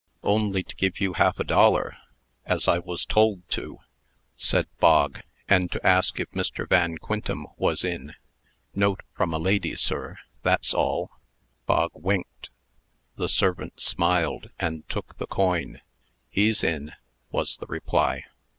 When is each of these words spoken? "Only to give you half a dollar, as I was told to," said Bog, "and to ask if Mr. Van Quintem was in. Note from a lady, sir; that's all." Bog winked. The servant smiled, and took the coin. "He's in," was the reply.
"Only 0.23 0.63
to 0.63 0.75
give 0.75 0.99
you 0.99 1.13
half 1.13 1.39
a 1.39 1.43
dollar, 1.43 1.95
as 2.43 2.67
I 2.67 2.79
was 2.79 3.05
told 3.05 3.47
to," 3.49 3.81
said 4.35 4.65
Bog, 4.79 5.21
"and 5.47 5.71
to 5.73 5.85
ask 5.87 6.19
if 6.19 6.31
Mr. 6.31 6.67
Van 6.67 6.97
Quintem 6.97 7.45
was 7.57 7.83
in. 7.83 8.15
Note 8.73 9.01
from 9.13 9.31
a 9.31 9.37
lady, 9.37 9.75
sir; 9.75 10.17
that's 10.41 10.73
all." 10.73 11.11
Bog 11.67 11.91
winked. 11.93 12.49
The 13.17 13.29
servant 13.29 13.79
smiled, 13.79 14.49
and 14.59 14.89
took 14.89 15.19
the 15.19 15.27
coin. 15.27 15.81
"He's 16.31 16.63
in," 16.63 16.93
was 17.29 17.57
the 17.57 17.67
reply. 17.67 18.25